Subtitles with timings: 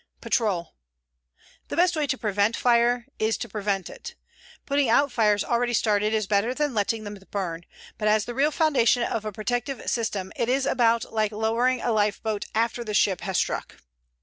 [0.19, 0.73] PATROL
[1.67, 4.15] The best way to prevent fire is to prevent it.
[4.65, 7.67] Putting out fires already started is better than letting them burn,
[7.99, 11.91] but as the real foundation of a protective system it is about like lowering a
[11.91, 13.75] lifeboat after the ship has struck.